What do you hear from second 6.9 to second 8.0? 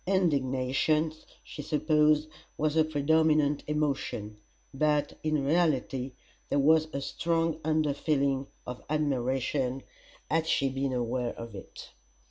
a strong under